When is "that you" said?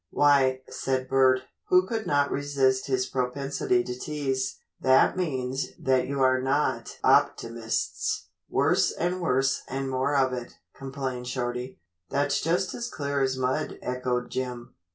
5.77-6.21